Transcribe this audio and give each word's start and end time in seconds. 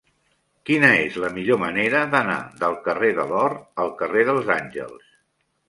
Quina 0.69 0.87
és 1.01 1.19
la 1.23 1.29
millor 1.35 1.59
manera 1.65 2.01
d'anar 2.15 2.39
del 2.63 2.79
carrer 2.89 3.13
de 3.21 3.29
l'Or 3.35 3.55
al 3.85 3.95
carrer 4.03 4.27
dels 4.33 4.53
Àngels? 4.59 5.17